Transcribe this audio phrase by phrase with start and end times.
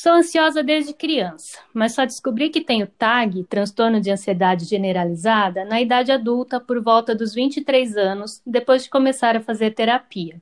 [0.00, 5.80] Sou ansiosa desde criança, mas só descobri que tenho TAG, transtorno de ansiedade generalizada, na
[5.80, 10.40] idade adulta, por volta dos 23 anos, depois de começar a fazer terapia.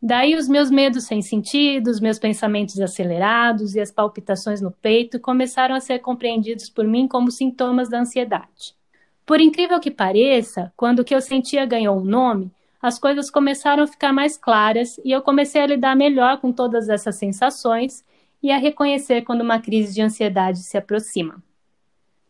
[0.00, 5.18] Daí os meus medos sem sentido, os meus pensamentos acelerados e as palpitações no peito
[5.18, 8.76] começaram a ser compreendidos por mim como sintomas da ansiedade.
[9.26, 12.48] Por incrível que pareça, quando o que eu sentia ganhou um nome,
[12.80, 16.88] as coisas começaram a ficar mais claras e eu comecei a lidar melhor com todas
[16.88, 18.04] essas sensações
[18.42, 21.42] e a reconhecer quando uma crise de ansiedade se aproxima.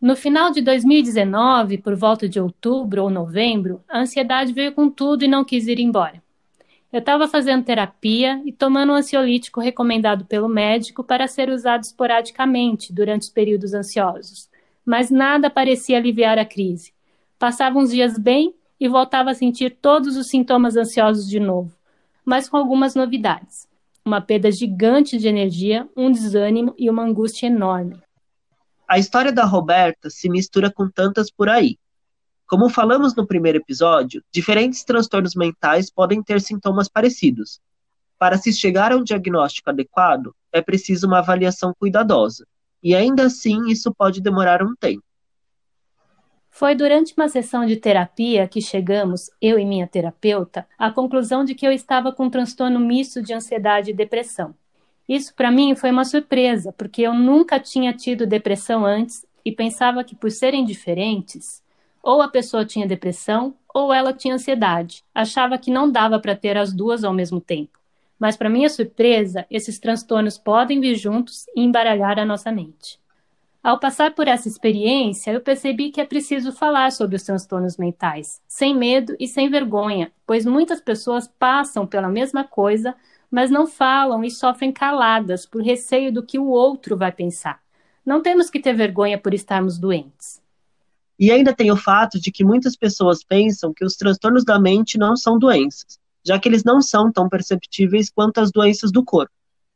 [0.00, 5.24] No final de 2019, por volta de outubro ou novembro, a ansiedade veio com tudo
[5.24, 6.22] e não quis ir embora.
[6.92, 12.92] Eu estava fazendo terapia e tomando um ansiolítico recomendado pelo médico para ser usado esporadicamente
[12.92, 14.50] durante os períodos ansiosos,
[14.84, 16.92] mas nada parecia aliviar a crise.
[17.38, 21.74] Passava uns dias bem e voltava a sentir todos os sintomas ansiosos de novo,
[22.24, 23.71] mas com algumas novidades
[24.04, 28.00] uma perda gigante de energia, um desânimo e uma angústia enorme.
[28.88, 31.78] A história da Roberta se mistura com tantas por aí.
[32.46, 37.60] Como falamos no primeiro episódio, diferentes transtornos mentais podem ter sintomas parecidos.
[38.18, 42.46] Para se chegar a um diagnóstico adequado, é preciso uma avaliação cuidadosa,
[42.82, 45.02] e ainda assim isso pode demorar um tempo.
[46.54, 51.54] Foi durante uma sessão de terapia que chegamos, eu e minha terapeuta, à conclusão de
[51.54, 54.54] que eu estava com um transtorno misto de ansiedade e depressão.
[55.08, 60.04] Isso para mim foi uma surpresa, porque eu nunca tinha tido depressão antes e pensava
[60.04, 61.62] que por serem diferentes,
[62.02, 65.02] ou a pessoa tinha depressão ou ela tinha ansiedade.
[65.14, 67.78] Achava que não dava para ter as duas ao mesmo tempo.
[68.18, 73.01] Mas para minha surpresa, esses transtornos podem vir juntos e embaralhar a nossa mente.
[73.62, 78.40] Ao passar por essa experiência, eu percebi que é preciso falar sobre os transtornos mentais,
[78.48, 82.92] sem medo e sem vergonha, pois muitas pessoas passam pela mesma coisa,
[83.30, 87.60] mas não falam e sofrem caladas por receio do que o outro vai pensar.
[88.04, 90.42] Não temos que ter vergonha por estarmos doentes.
[91.16, 94.98] E ainda tem o fato de que muitas pessoas pensam que os transtornos da mente
[94.98, 99.32] não são doenças, já que eles não são tão perceptíveis quanto as doenças do corpo.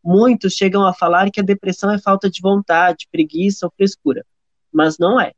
[0.07, 4.25] Muitos chegam a falar que a depressão é falta de vontade, preguiça ou frescura,
[4.73, 5.33] mas não é.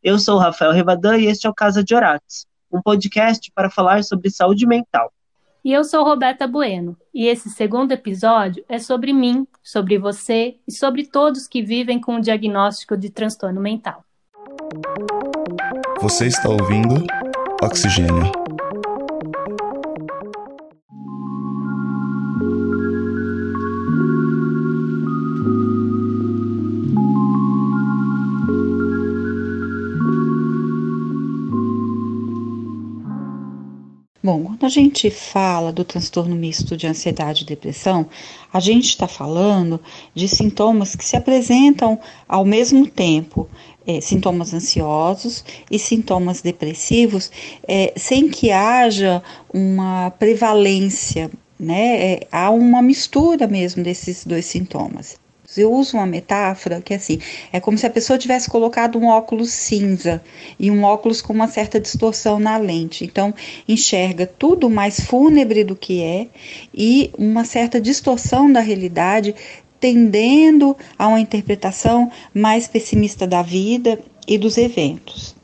[0.00, 3.68] Eu sou o Rafael Revadan e este é o Casa de Orates, um podcast para
[3.68, 5.12] falar sobre saúde mental.
[5.64, 10.70] E eu sou Roberta Bueno, e esse segundo episódio é sobre mim, sobre você e
[10.70, 14.04] sobre todos que vivem com o diagnóstico de transtorno mental.
[16.00, 17.04] Você está ouvindo
[17.60, 18.51] Oxigênio.
[34.24, 38.06] Bom, quando a gente fala do transtorno misto de ansiedade e depressão,
[38.52, 39.80] a gente está falando
[40.14, 43.48] de sintomas que se apresentam ao mesmo tempo,
[43.84, 47.32] é, sintomas ansiosos e sintomas depressivos,
[47.66, 49.20] é, sem que haja
[49.52, 51.28] uma prevalência,
[51.58, 52.12] né?
[52.12, 55.21] É, há uma mistura mesmo desses dois sintomas.
[55.56, 57.18] Eu uso uma metáfora que é assim,
[57.52, 60.22] é como se a pessoa tivesse colocado um óculos cinza
[60.58, 63.04] e um óculos com uma certa distorção na lente.
[63.04, 63.34] Então,
[63.68, 66.28] enxerga tudo mais fúnebre do que é
[66.72, 69.34] e uma certa distorção da realidade,
[69.78, 75.34] tendendo a uma interpretação mais pessimista da vida e dos eventos.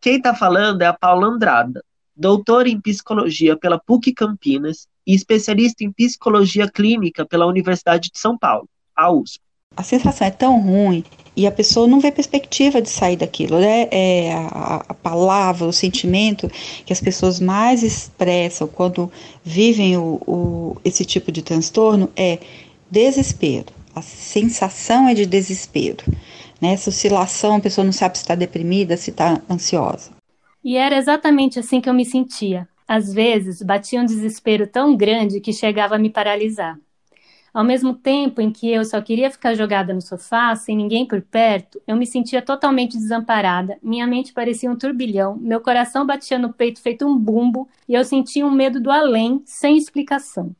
[0.00, 1.82] Quem está falando é a Paula Andrada,
[2.14, 8.38] doutora em psicologia pela PUC Campinas e especialista em psicologia clínica pela Universidade de São
[8.38, 9.40] Paulo a USP.
[9.76, 11.04] A sensação é tão ruim
[11.36, 13.60] e a pessoa não vê perspectiva de sair daquilo.
[13.60, 13.88] Né?
[13.90, 16.50] É a, a palavra, o sentimento
[16.86, 19.12] que as pessoas mais expressam quando
[19.44, 22.38] vivem o, o, esse tipo de transtorno é
[22.90, 23.66] desespero.
[23.94, 26.04] A sensação é de desespero.
[26.60, 26.72] Né?
[26.72, 30.10] Essa oscilação, a pessoa não sabe se está deprimida, se está ansiosa.
[30.64, 32.66] E era exatamente assim que eu me sentia.
[32.88, 36.78] Às vezes, batia um desespero tão grande que chegava a me paralisar.
[37.56, 41.22] Ao mesmo tempo em que eu só queria ficar jogada no sofá, sem ninguém por
[41.22, 46.52] perto, eu me sentia totalmente desamparada, minha mente parecia um turbilhão, meu coração batia no
[46.52, 50.54] peito feito um bumbo e eu sentia um medo do além, sem explicação.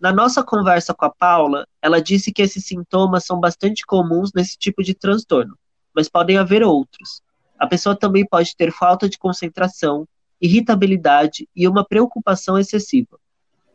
[0.00, 4.58] Na nossa conversa com a Paula, ela disse que esses sintomas são bastante comuns nesse
[4.58, 5.56] tipo de transtorno,
[5.94, 7.22] mas podem haver outros.
[7.56, 10.08] A pessoa também pode ter falta de concentração,
[10.40, 13.16] irritabilidade e uma preocupação excessiva.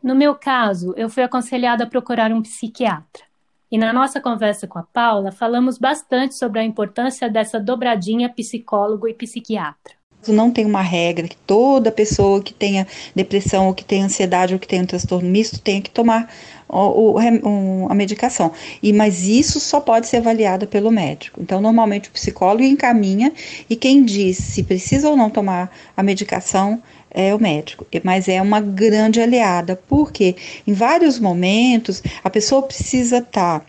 [0.06, 3.24] No meu caso, eu fui aconselhada a procurar um psiquiatra.
[3.68, 9.08] E na nossa conversa com a Paula, falamos bastante sobre a importância dessa dobradinha psicólogo
[9.08, 9.94] e psiquiatra.
[10.32, 14.60] Não tem uma regra que toda pessoa que tenha depressão ou que tenha ansiedade ou
[14.60, 16.32] que tenha um transtorno misto tenha que tomar
[16.68, 18.52] o, o, a medicação.
[18.82, 21.40] E mas isso só pode ser avaliado pelo médico.
[21.40, 23.32] Então, normalmente o psicólogo encaminha
[23.68, 28.42] e quem diz se precisa ou não tomar a medicação é o médico, mas é
[28.42, 30.36] uma grande aliada, porque
[30.66, 33.66] em vários momentos a pessoa precisa estar tá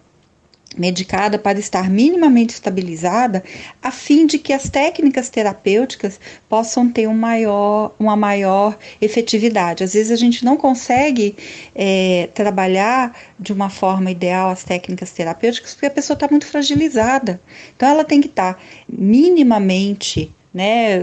[0.78, 3.44] medicada para estar minimamente estabilizada,
[3.82, 9.84] a fim de que as técnicas terapêuticas possam ter um maior, uma maior efetividade.
[9.84, 11.36] Às vezes a gente não consegue
[11.76, 17.42] é, trabalhar de uma forma ideal as técnicas terapêuticas porque a pessoa está muito fragilizada.
[17.76, 21.00] Então ela tem que estar tá minimamente né,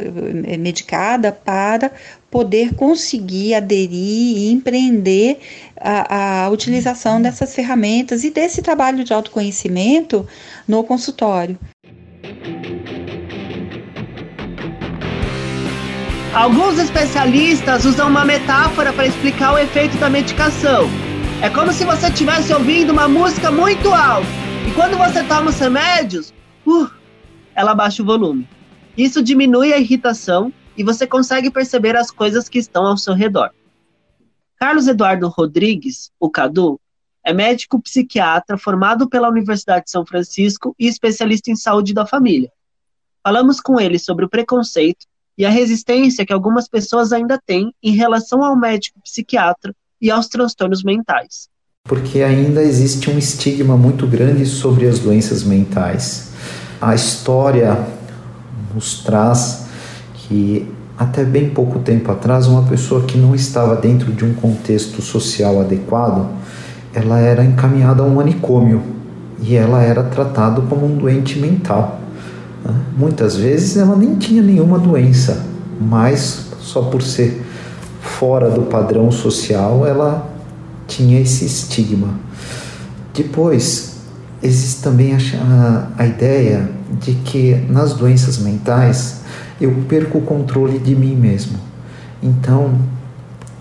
[0.58, 1.92] medicada para
[2.34, 5.38] poder conseguir aderir e empreender
[5.80, 10.26] a, a utilização dessas ferramentas e desse trabalho de autoconhecimento
[10.66, 11.56] no consultório.
[16.34, 20.90] Alguns especialistas usam uma metáfora para explicar o efeito da medicação.
[21.40, 24.26] É como se você estivesse ouvindo uma música muito alta
[24.66, 26.34] e quando você toma os remédios,
[26.66, 26.90] uh,
[27.54, 28.48] ela baixa o volume.
[28.98, 33.50] Isso diminui a irritação e você consegue perceber as coisas que estão ao seu redor.
[34.58, 36.80] Carlos Eduardo Rodrigues, o Cadu,
[37.24, 42.50] é médico psiquiatra formado pela Universidade de São Francisco e especialista em saúde da família.
[43.22, 45.06] Falamos com ele sobre o preconceito
[45.36, 50.28] e a resistência que algumas pessoas ainda têm em relação ao médico psiquiatra e aos
[50.28, 51.48] transtornos mentais.
[51.84, 56.32] Porque ainda existe um estigma muito grande sobre as doenças mentais.
[56.80, 57.86] A história
[58.74, 59.63] nos traz
[60.28, 65.02] que até bem pouco tempo atrás uma pessoa que não estava dentro de um contexto
[65.02, 66.28] social adequado,
[66.92, 68.82] ela era encaminhada a um manicômio
[69.40, 72.00] e ela era tratada como um doente mental.
[72.64, 72.74] Né?
[72.96, 75.44] Muitas vezes ela nem tinha nenhuma doença,
[75.80, 77.42] mas só por ser
[78.00, 80.30] fora do padrão social ela
[80.86, 82.10] tinha esse estigma.
[83.12, 83.96] Depois,
[84.42, 89.23] existe também a, a ideia de que nas doenças mentais
[89.64, 91.58] eu perco o controle de mim mesmo.
[92.22, 92.74] Então,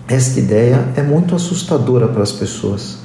[0.06, 2.98] esta ideia é muito assustadora para as pessoas.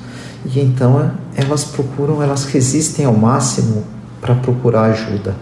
[0.45, 3.83] E então elas procuram, elas resistem ao máximo
[4.21, 5.35] para procurar ajuda.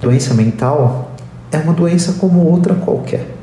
[0.00, 1.12] Doença mental
[1.52, 3.36] é uma doença como outra qualquer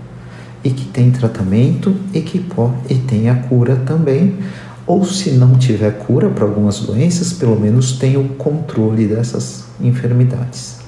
[0.63, 4.37] e que tem tratamento e que pode, e tem a cura também.
[4.85, 10.86] Ou se não tiver cura para algumas doenças, pelo menos tem o controle dessas enfermidades.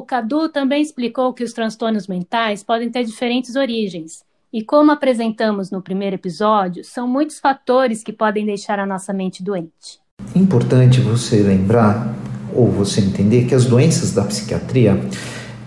[0.00, 4.22] O Cadu também explicou que os transtornos mentais podem ter diferentes origens.
[4.50, 9.42] E como apresentamos no primeiro episódio, são muitos fatores que podem deixar a nossa mente
[9.42, 10.00] doente.
[10.34, 12.14] Importante você lembrar
[12.54, 14.98] ou você entender que as doenças da psiquiatria,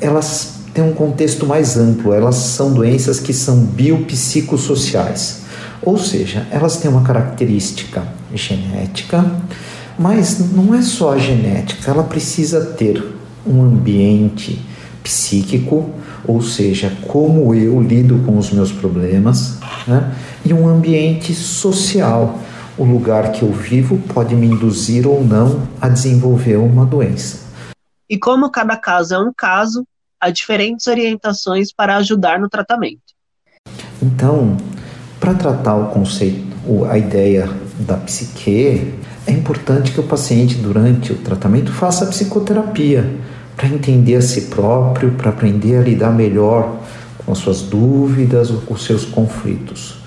[0.02, 5.44] elas têm um contexto mais amplo, elas são doenças que são biopsicossociais.
[5.80, 8.02] Ou seja, elas têm uma característica
[8.34, 9.24] genética,
[10.00, 14.60] mas não é só a genética, ela precisa ter um ambiente
[15.04, 15.90] psíquico,
[16.26, 20.16] ou seja, como eu lido com os meus problemas, né?
[20.46, 22.40] e um ambiente social.
[22.78, 27.44] O lugar que eu vivo pode me induzir ou não a desenvolver uma doença.
[28.10, 29.86] E como cada caso é um caso,
[30.20, 33.14] há diferentes orientações para ajudar no tratamento.
[34.02, 34.58] Então,
[35.20, 36.54] para tratar o conceito,
[36.90, 37.50] a ideia
[37.80, 38.94] da psique,
[39.26, 43.10] é importante que o paciente, durante o tratamento, faça psicoterapia
[43.56, 46.78] para entender a si próprio, para aprender a lidar melhor
[47.26, 50.02] com as suas dúvidas ou com seus conflitos.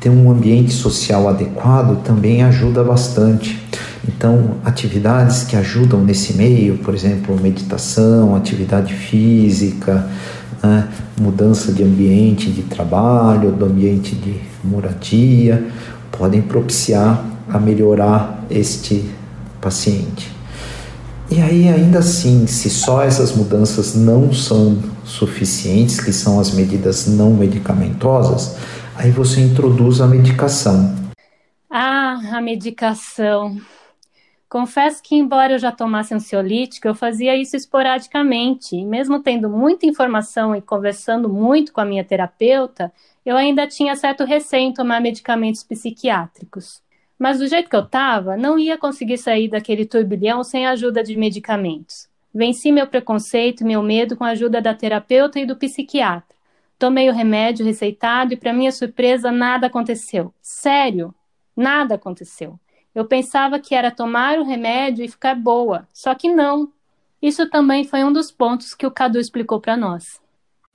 [0.00, 3.60] Ter um ambiente social adequado também ajuda bastante.
[4.06, 10.08] Então, atividades que ajudam nesse meio, por exemplo, meditação, atividade física,
[10.62, 10.88] né,
[11.20, 15.64] mudança de ambiente de trabalho, do ambiente de moradia,
[16.10, 19.04] podem propiciar a melhorar este
[19.60, 20.41] paciente.
[21.34, 27.06] E aí, ainda assim, se só essas mudanças não são suficientes, que são as medidas
[27.06, 28.58] não medicamentosas,
[28.94, 30.94] aí você introduz a medicação.
[31.70, 33.56] Ah, a medicação.
[34.46, 38.76] Confesso que, embora eu já tomasse ansiolítico, eu fazia isso esporadicamente.
[38.76, 42.92] E mesmo tendo muita informação e conversando muito com a minha terapeuta,
[43.24, 46.82] eu ainda tinha certo receio em tomar medicamentos psiquiátricos.
[47.22, 51.04] Mas do jeito que eu estava, não ia conseguir sair daquele turbilhão sem a ajuda
[51.04, 52.08] de medicamentos.
[52.34, 56.34] Venci meu preconceito e meu medo com a ajuda da terapeuta e do psiquiatra.
[56.76, 60.34] Tomei o remédio receitado e, para minha surpresa, nada aconteceu.
[60.42, 61.14] Sério,
[61.56, 62.58] nada aconteceu.
[62.92, 66.72] Eu pensava que era tomar o remédio e ficar boa, só que não.
[67.22, 70.20] Isso também foi um dos pontos que o Cadu explicou para nós.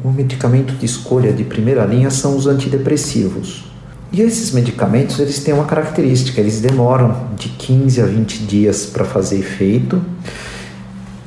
[0.01, 3.75] O medicamento de escolha de primeira linha são os antidepressivos.
[4.11, 9.03] E esses medicamentos, eles têm uma característica, eles demoram de 15 a 20 dias para
[9.03, 10.01] fazer efeito.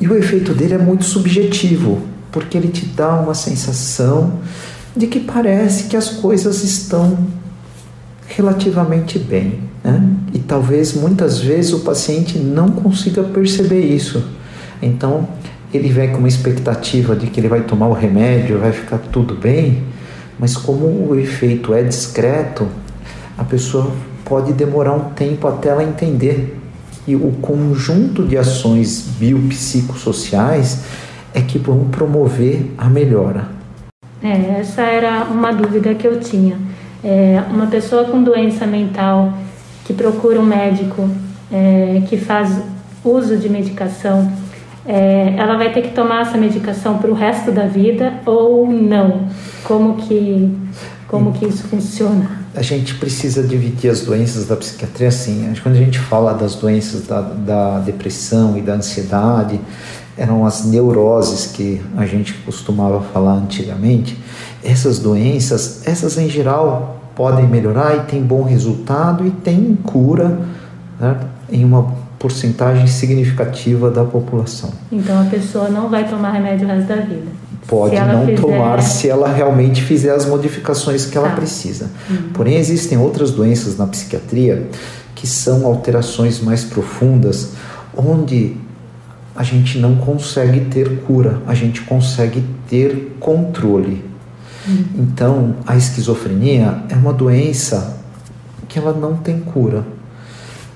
[0.01, 2.01] E o efeito dele é muito subjetivo,
[2.33, 4.41] porque ele te dá uma sensação
[4.97, 7.19] de que parece que as coisas estão
[8.27, 9.61] relativamente bem.
[9.85, 10.03] Né?
[10.33, 14.25] E talvez muitas vezes o paciente não consiga perceber isso.
[14.81, 15.29] Então
[15.73, 19.35] ele vem com uma expectativa de que ele vai tomar o remédio, vai ficar tudo
[19.35, 19.85] bem,
[20.41, 22.67] mas como o efeito é discreto,
[23.37, 23.93] a pessoa
[24.25, 26.59] pode demorar um tempo até ela entender
[27.05, 30.85] que o conjunto de ações biopsicossociais
[31.35, 33.49] é que vão promover a melhora.
[34.23, 36.57] É, essa era uma dúvida que eu tinha.
[37.05, 39.35] É, uma pessoa com doença mental
[39.85, 41.09] que procura um médico
[41.53, 42.63] é, que faz
[43.05, 44.31] uso de medicação,
[44.91, 49.29] é, ela vai ter que tomar essa medicação para o resto da vida ou não?
[49.63, 50.53] Como que,
[51.07, 52.41] como que isso funciona?
[52.57, 55.53] A gente precisa dividir as doenças da psiquiatria assim.
[55.63, 59.61] Quando a gente fala das doenças da, da depressão e da ansiedade,
[60.19, 64.19] eram as neuroses que a gente costumava falar antigamente.
[64.61, 70.41] Essas doenças, essas em geral podem melhorar e tem bom resultado e tem cura
[71.49, 74.71] em uma porcentagem significativa da população.
[74.93, 77.27] Então a pessoa não vai tomar remédio o resto da vida.
[77.67, 78.41] Pode não fizer...
[78.41, 81.37] tomar se ela realmente fizer as modificações que ela tá.
[81.37, 81.91] precisa.
[82.11, 82.31] Uhum.
[82.35, 84.69] Porém, existem outras doenças na psiquiatria
[85.15, 87.53] que são alterações mais profundas,
[87.97, 88.57] onde
[89.35, 94.05] a gente não consegue ter cura, a gente consegue ter controle.
[94.69, 94.85] Uhum.
[94.99, 97.97] Então, a esquizofrenia é uma doença
[98.69, 99.85] que ela não tem cura,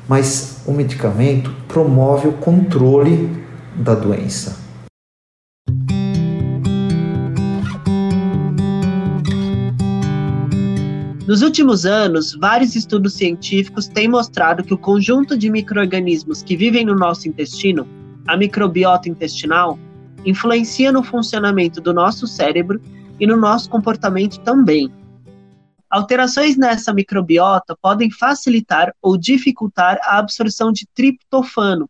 [0.08, 3.30] mas o medicamento promove o controle
[3.76, 4.64] da doença.
[11.26, 16.84] Nos últimos anos, vários estudos científicos têm mostrado que o conjunto de microorganismos que vivem
[16.84, 17.88] no nosso intestino
[18.26, 19.78] a microbiota intestinal
[20.25, 22.80] influencia no funcionamento do nosso cérebro
[23.18, 24.90] e no nosso comportamento também.
[25.88, 31.88] Alterações nessa microbiota podem facilitar ou dificultar a absorção de triptofano,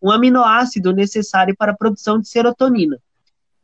[0.00, 2.98] um aminoácido necessário para a produção de serotonina.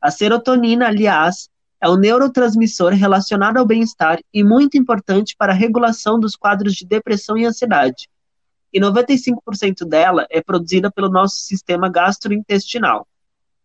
[0.01, 1.49] A serotonina, aliás,
[1.81, 6.87] é um neurotransmissor relacionado ao bem-estar e muito importante para a regulação dos quadros de
[6.87, 8.09] depressão e ansiedade
[8.73, 13.07] e 95% dela é produzida pelo nosso sistema gastrointestinal.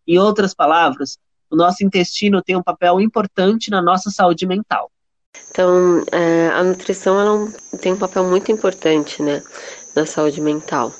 [0.06, 1.18] Em outras palavras,
[1.50, 4.90] o nosso intestino tem um papel importante na nossa saúde mental.
[5.52, 9.42] Então, é, a nutrição ela tem um papel muito importante né,
[9.94, 10.94] na saúde mental.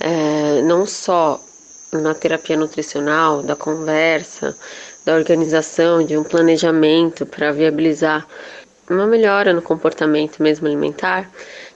[0.00, 1.38] É, não só
[1.92, 4.56] na terapia nutricional, da conversa,
[5.04, 8.26] da organização, de um planejamento para viabilizar
[8.88, 11.30] uma melhora no comportamento mesmo alimentar,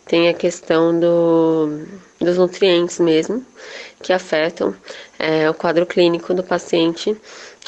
[0.06, 1.78] tem a questão do,
[2.18, 3.44] dos nutrientes mesmo,
[4.02, 4.74] que afetam
[5.18, 7.14] é, o quadro clínico do paciente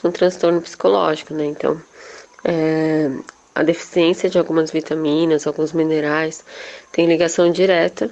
[0.00, 1.44] com transtorno psicológico, né?
[1.44, 1.80] Então,
[2.42, 3.10] é,
[3.56, 6.44] a deficiência de algumas vitaminas, alguns minerais,
[6.92, 8.10] tem ligação direta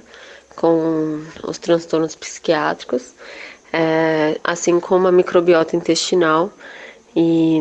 [0.55, 3.13] com os transtornos psiquiátricos,
[3.71, 6.51] é, assim como a microbiota intestinal
[7.15, 7.59] e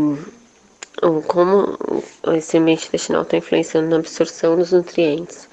[1.26, 1.76] como
[2.34, 5.46] esse ambiente intestinal está influenciando na absorção dos nutrientes.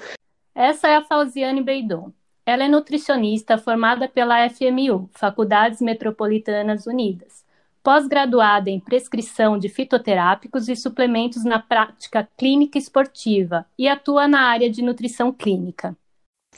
[0.54, 2.12] Essa é a Fauziane Beidon.
[2.46, 7.44] Ela é nutricionista formada pela FMU, Faculdades Metropolitanas Unidas,
[7.82, 14.70] pós-graduada em prescrição de fitoterápicos e suplementos na prática clínica esportiva e atua na área
[14.70, 15.96] de nutrição clínica.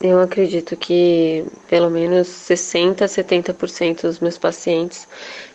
[0.00, 5.06] Eu acredito que pelo menos 60 a 70% dos meus pacientes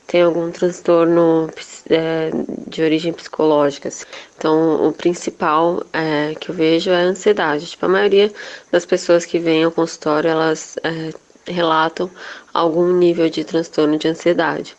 [0.08, 1.50] têm algum transtorno
[1.90, 2.32] é,
[2.68, 3.90] de origem psicológica.
[3.90, 4.06] Assim.
[4.38, 7.68] Então, o principal é, que eu vejo é a ansiedade.
[7.68, 8.32] Tipo, a maioria
[8.72, 11.12] das pessoas que vêm ao consultório, elas é,
[11.46, 12.10] relatam
[12.54, 14.76] algum nível de transtorno de ansiedade.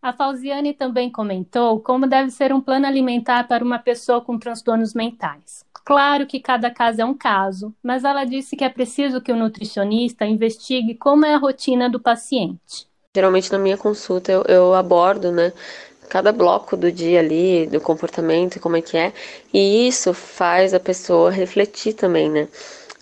[0.00, 4.94] A Fauziane também comentou como deve ser um plano alimentar para uma pessoa com transtornos
[4.94, 5.64] mentais.
[5.84, 9.36] Claro que cada caso é um caso, mas ela disse que é preciso que o
[9.36, 12.86] nutricionista investigue como é a rotina do paciente.
[13.14, 15.52] Geralmente na minha consulta eu, eu abordo, né,
[16.08, 19.12] cada bloco do dia ali, do comportamento, como é que é,
[19.52, 22.48] e isso faz a pessoa refletir também, né,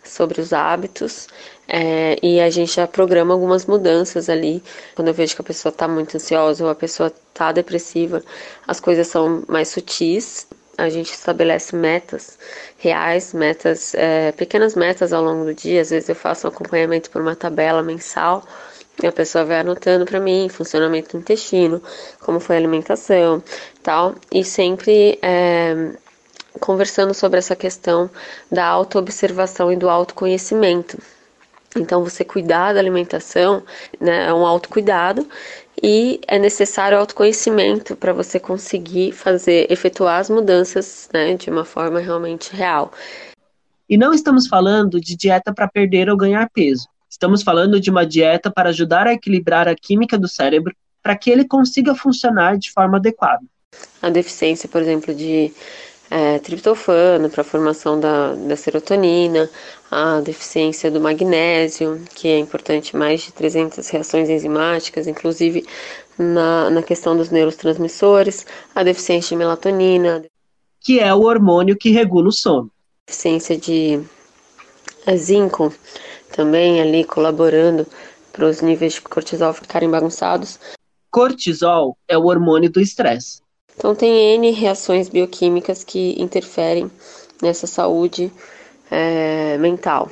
[0.05, 1.27] sobre os hábitos,
[1.69, 4.63] é, e a gente já programa algumas mudanças ali.
[4.95, 8.23] Quando eu vejo que a pessoa está muito ansiosa ou a pessoa está depressiva,
[8.67, 12.39] as coisas são mais sutis, a gente estabelece metas
[12.79, 15.81] reais, metas, é, pequenas metas ao longo do dia.
[15.81, 18.45] Às vezes eu faço um acompanhamento por uma tabela mensal
[19.03, 21.83] a pessoa vai anotando para mim funcionamento do intestino,
[22.21, 23.43] como foi a alimentação,
[23.83, 25.91] tal, e sempre é,
[26.61, 28.09] conversando sobre essa questão
[28.51, 30.97] da autoobservação e do autoconhecimento.
[31.77, 33.63] Então, você cuidar da alimentação
[34.01, 35.29] né, é um autocuidado
[35.83, 42.01] e é necessário autoconhecimento para você conseguir fazer, efetuar as mudanças né, de uma forma
[42.01, 42.93] realmente real.
[43.89, 46.89] E não estamos falando de dieta para perder ou ganhar peso.
[47.11, 51.31] Estamos falando de uma dieta para ajudar a equilibrar a química do cérebro para que
[51.31, 53.45] ele consiga funcionar de forma adequada.
[54.01, 55.53] A deficiência, por exemplo, de
[56.11, 59.51] é, triptofano para a formação da, da serotonina,
[59.91, 65.67] a deficiência do magnésio, que é importante mais de 300 reações enzimáticas, inclusive
[66.19, 70.25] na, na questão dos neurotransmissores, a deficiência de melatonina,
[70.81, 72.71] que é o hormônio que regula o sono.
[73.07, 74.01] Deficiência de
[75.17, 75.73] zinco,
[76.33, 77.87] também ali colaborando
[78.33, 80.59] para os níveis de cortisol ficarem bagunçados.
[81.11, 83.44] Cortisol é o hormônio do estresse.
[83.77, 86.91] Então tem N reações bioquímicas que interferem
[87.43, 88.33] nessa saúde
[88.91, 90.11] é, mental.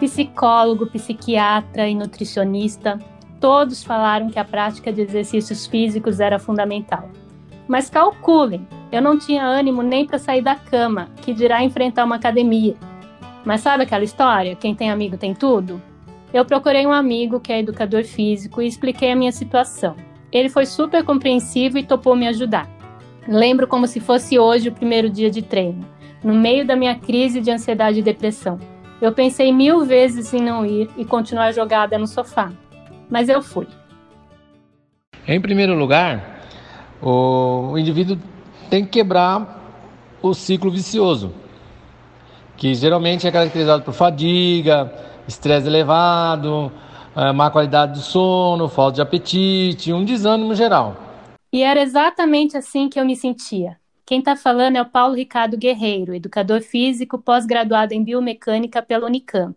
[0.00, 2.98] Psicólogo, psiquiatra e nutricionista,
[3.40, 7.08] todos falaram que a prática de exercícios físicos era fundamental.
[7.68, 12.16] Mas calculem, eu não tinha ânimo nem para sair da cama, que dirá enfrentar uma
[12.16, 12.74] academia.
[13.44, 14.56] Mas sabe aquela história?
[14.56, 15.80] Quem tem amigo tem tudo?
[16.32, 19.96] Eu procurei um amigo que é educador físico e expliquei a minha situação.
[20.30, 22.68] Ele foi super compreensivo e topou me ajudar.
[23.26, 25.86] Lembro como se fosse hoje o primeiro dia de treino,
[26.22, 28.58] no meio da minha crise de ansiedade e depressão.
[29.00, 32.52] Eu pensei mil vezes em não ir e continuar jogada no sofá,
[33.08, 33.66] mas eu fui.
[35.26, 36.42] Em primeiro lugar,
[37.00, 38.18] o indivíduo
[38.68, 39.56] tem que quebrar
[40.20, 41.32] o ciclo vicioso,
[42.58, 44.92] que geralmente é caracterizado por fadiga,
[45.26, 46.70] estresse elevado,
[47.16, 50.96] é, má qualidade do sono, falta de apetite, um desânimo geral.
[51.52, 53.78] E era exatamente assim que eu me sentia.
[54.04, 59.56] Quem está falando é o Paulo Ricardo Guerreiro, educador físico pós-graduado em biomecânica pela Unicamp.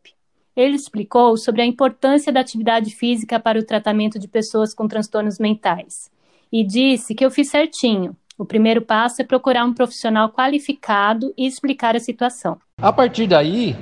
[0.55, 5.39] Ele explicou sobre a importância da atividade física para o tratamento de pessoas com transtornos
[5.39, 6.11] mentais
[6.51, 8.15] e disse que eu fiz certinho.
[8.41, 12.57] O primeiro passo é procurar um profissional qualificado e explicar a situação.
[12.81, 13.77] A partir daí,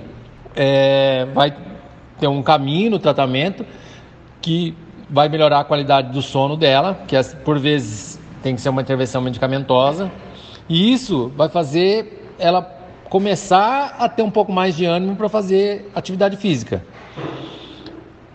[0.54, 1.56] é, vai
[2.20, 3.66] ter um caminho no tratamento
[4.42, 4.76] que
[5.10, 9.22] vai melhorar a qualidade do sono dela, que por vezes tem que ser uma intervenção
[9.22, 10.12] medicamentosa,
[10.68, 12.62] e isso vai fazer ela
[13.10, 16.84] começar a ter um pouco mais de ânimo para fazer atividade física.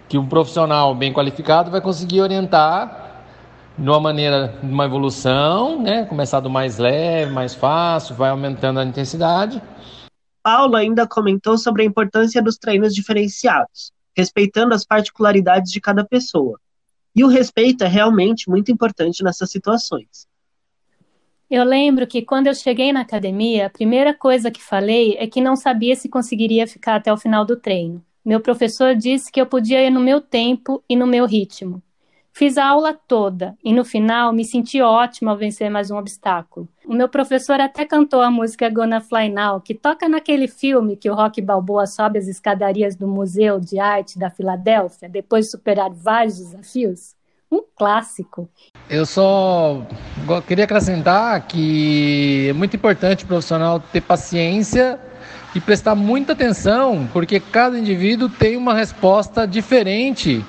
[0.08, 3.03] Que um profissional bem qualificado vai conseguir orientar
[3.76, 6.04] de uma maneira, de uma evolução, né?
[6.04, 9.60] Começar do mais leve, mais fácil, vai aumentando a intensidade
[10.44, 16.60] Paulo ainda comentou sobre a importância dos treinos diferenciados, respeitando as particularidades de cada pessoa.
[17.16, 20.28] E o respeito é realmente muito importante nessas situações.
[21.50, 25.40] Eu lembro que quando eu cheguei na academia, a primeira coisa que falei é que
[25.40, 28.04] não sabia se conseguiria ficar até o final do treino.
[28.22, 31.82] Meu professor disse que eu podia ir no meu tempo e no meu ritmo.
[32.37, 36.68] Fiz a aula toda e no final me senti ótima ao vencer mais um obstáculo.
[36.85, 41.09] O meu professor até cantou a música Gonna Fly Now, que toca naquele filme que
[41.09, 45.90] o Rock Balboa sobe as escadarias do Museu de Arte da Filadélfia depois de superar
[45.90, 47.14] vários desafios.
[47.53, 48.49] Um clássico.
[48.90, 49.87] Eu só
[50.44, 54.99] queria acrescentar que é muito importante o profissional ter paciência
[55.55, 60.44] e prestar muita atenção, porque cada indivíduo tem uma resposta diferente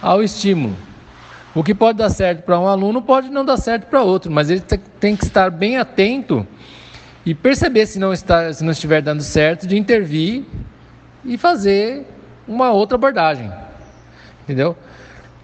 [0.00, 0.88] ao estímulo.
[1.54, 4.50] O que pode dar certo para um aluno pode não dar certo para outro, mas
[4.50, 4.60] ele
[5.00, 6.46] tem que estar bem atento
[7.26, 10.44] e perceber se não, está, se não estiver dando certo, de intervir
[11.24, 12.06] e fazer
[12.46, 13.50] uma outra abordagem.
[14.44, 14.76] Entendeu?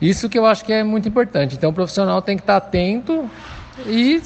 [0.01, 1.57] Isso que eu acho que é muito importante.
[1.57, 3.29] Então o profissional tem que estar atento
[3.87, 4.23] e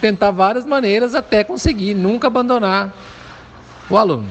[0.00, 2.92] tentar várias maneiras até conseguir, nunca abandonar
[3.88, 4.28] o aluno.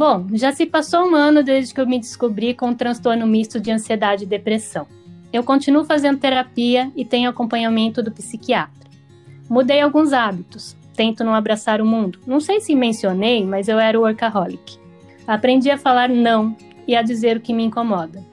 [0.00, 3.60] Bom, já se passou um ano desde que eu me descobri com um transtorno misto
[3.60, 4.86] de ansiedade e depressão.
[5.30, 8.88] Eu continuo fazendo terapia e tenho acompanhamento do psiquiatra.
[9.46, 12.18] Mudei alguns hábitos, tento não abraçar o mundo.
[12.26, 14.78] Não sei se mencionei, mas eu era workaholic.
[15.26, 16.56] Aprendi a falar não
[16.88, 18.24] e a dizer o que me incomoda.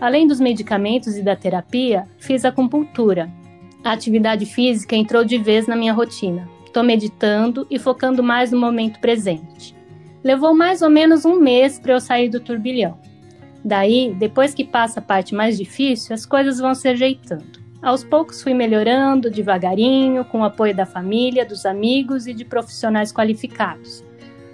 [0.00, 3.28] Além dos medicamentos e da terapia, fiz acupuntura.
[3.82, 6.48] A atividade física entrou de vez na minha rotina.
[6.64, 9.79] Estou meditando e focando mais no momento presente.
[10.22, 12.98] Levou mais ou menos um mês para eu sair do turbilhão.
[13.64, 17.60] Daí, depois que passa a parte mais difícil, as coisas vão se ajeitando.
[17.82, 23.10] Aos poucos fui melhorando, devagarinho, com o apoio da família, dos amigos e de profissionais
[23.10, 24.04] qualificados.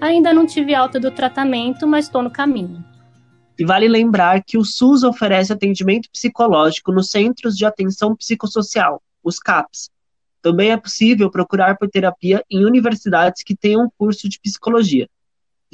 [0.00, 2.84] Ainda não tive alta do tratamento, mas estou no caminho.
[3.58, 9.38] E vale lembrar que o SUS oferece atendimento psicológico nos Centros de Atenção Psicossocial, os
[9.38, 9.90] CAPs.
[10.42, 15.08] Também é possível procurar por terapia em universidades que tenham curso de psicologia.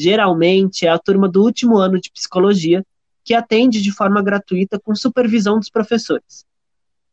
[0.02, 2.84] Geralmente é a turma do último ano de psicologia
[3.24, 6.44] que atende de forma gratuita com supervisão dos professores.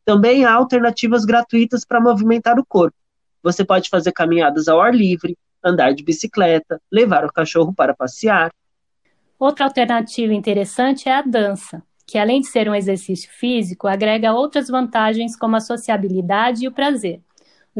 [0.04, 2.96] Também há alternativas gratuitas para movimentar o corpo.
[3.44, 8.50] Você pode fazer caminhadas ao ar livre, andar de bicicleta, levar o cachorro para passear.
[9.38, 14.66] Outra alternativa interessante é a dança, que além de ser um exercício físico, agrega outras
[14.66, 17.20] vantagens como a sociabilidade e o prazer.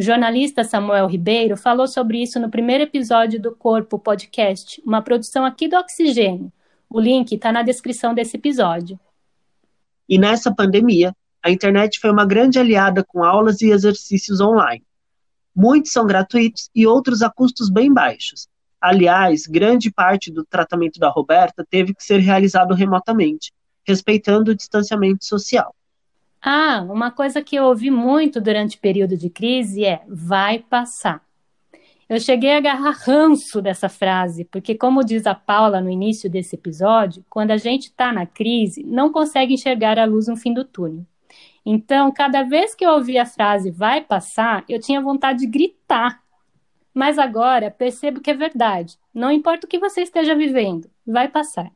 [0.01, 5.45] O jornalista Samuel Ribeiro falou sobre isso no primeiro episódio do Corpo Podcast, uma produção
[5.45, 6.51] aqui do Oxigênio.
[6.89, 8.99] O link está na descrição desse episódio.
[10.09, 14.83] E nessa pandemia, a internet foi uma grande aliada com aulas e exercícios online.
[15.55, 18.49] Muitos são gratuitos e outros a custos bem baixos.
[18.81, 23.53] Aliás, grande parte do tratamento da Roberta teve que ser realizado remotamente,
[23.87, 25.75] respeitando o distanciamento social.
[26.43, 31.23] Ah, uma coisa que eu ouvi muito durante o período de crise é: vai passar.
[32.09, 36.57] Eu cheguei a agarrar ranço dessa frase, porque, como diz a Paula no início desse
[36.57, 40.65] episódio, quando a gente está na crise, não consegue enxergar a luz no fim do
[40.65, 41.07] túnel.
[41.65, 46.21] Então, cada vez que eu ouvia a frase vai passar, eu tinha vontade de gritar.
[46.93, 48.99] Mas agora percebo que é verdade.
[49.15, 51.71] Não importa o que você esteja vivendo, vai passar.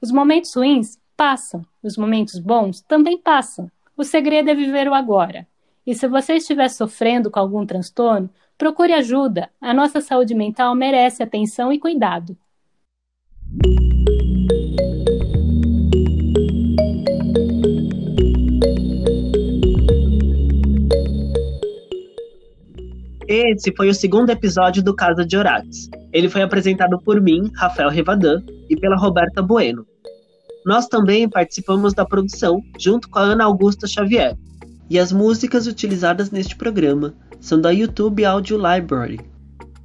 [0.00, 3.70] Os momentos ruins passam, os momentos bons também passam.
[4.00, 5.46] O segredo é viver o agora.
[5.86, 9.50] E se você estiver sofrendo com algum transtorno, procure ajuda.
[9.60, 12.34] A nossa saúde mental merece atenção e cuidado.
[23.28, 25.90] Esse foi o segundo episódio do Casa de Orates.
[26.10, 29.89] Ele foi apresentado por mim, Rafael Revadan, e pela Roberta Bueno.
[30.64, 34.36] Nós também participamos da produção, junto com a Ana Augusta Xavier.
[34.88, 39.20] E as músicas utilizadas neste programa são da YouTube Audio Library.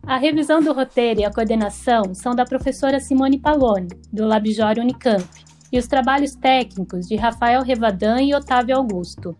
[0.05, 5.25] A revisão do roteiro e a coordenação são da professora Simone Paloni, do Labjor Unicamp,
[5.71, 9.35] e os trabalhos técnicos de Rafael Revadan e Otávio Augusto.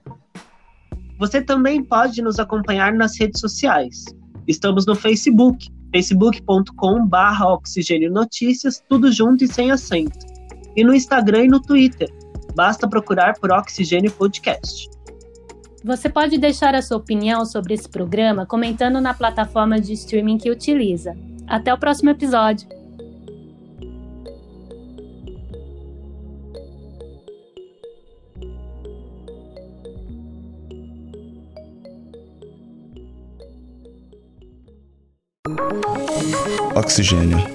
[1.20, 4.06] Você também pode nos acompanhar nas redes sociais.
[4.48, 10.35] Estamos no Facebook, facebook.com.br Oxigênio Notícias, tudo junto e sem acento.
[10.76, 12.12] E no Instagram e no Twitter.
[12.56, 14.90] Basta procurar por Oxigênio Podcast.
[15.84, 20.50] Você pode deixar a sua opinião sobre esse programa comentando na plataforma de streaming que
[20.50, 21.16] utiliza.
[21.48, 22.68] Até o próximo episódio!
[36.76, 37.55] Oxigênio.